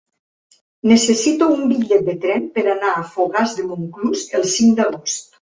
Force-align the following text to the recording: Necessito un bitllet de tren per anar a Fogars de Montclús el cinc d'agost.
Necessito 0.91 1.49
un 1.55 1.61
bitllet 1.73 2.01
de 2.07 2.15
tren 2.23 2.47
per 2.57 2.65
anar 2.73 2.95
a 2.95 3.05
Fogars 3.13 3.55
de 3.61 3.67
Montclús 3.69 4.27
el 4.41 4.51
cinc 4.57 4.77
d'agost. 4.83 5.33